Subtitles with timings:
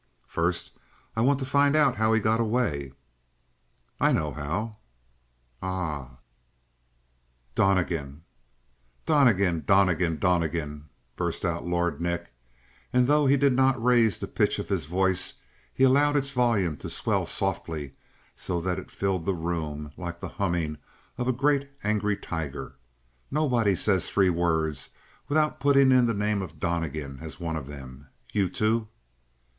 [0.25, 0.71] "First,
[1.15, 2.93] I want to find out how he got away."
[3.99, 4.77] "I know how."
[5.61, 6.17] "Ah?"
[7.53, 8.23] "Donnegan."
[9.05, 12.33] "Donnegan, Donnegan, Donnegan!" burst out Lord Nick,
[12.91, 15.35] and though he did not raise the pitch of his voice,
[15.71, 17.93] he allowed its volume to swell softly
[18.35, 20.79] so that it filled the room like the humming
[21.19, 22.73] of a great, angry tiger.
[23.29, 24.89] "Nobody says three words
[25.27, 28.07] without putting in the name of Donnegan as one of them!
[28.33, 28.87] You, too!"